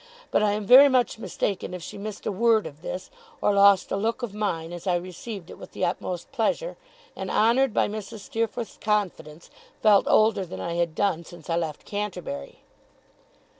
But 0.31 0.41
I 0.41 0.53
am 0.53 0.65
very 0.65 0.89
much 0.89 1.19
mistaken 1.19 1.75
if 1.75 1.83
she 1.83 1.95
missed 1.95 2.25
a 2.25 2.31
word 2.31 2.65
of 2.65 2.81
this, 2.81 3.11
or 3.39 3.53
lost 3.53 3.91
a 3.91 3.95
look 3.95 4.23
of 4.23 4.33
mine 4.33 4.73
as 4.73 4.87
I 4.87 4.95
received 4.95 5.51
it 5.51 5.59
with 5.59 5.73
the 5.73 5.85
utmost 5.85 6.31
pleasure, 6.31 6.75
and 7.15 7.29
honoured 7.29 7.71
by 7.71 7.87
Mrs. 7.87 8.21
Steerforth's 8.21 8.77
confidence, 8.81 9.51
felt 9.83 10.07
older 10.07 10.43
than 10.43 10.59
I 10.59 10.73
had 10.73 10.95
done 10.95 11.23
since 11.23 11.51
I 11.51 11.55
left 11.55 11.85
Canterbury. 11.85 12.63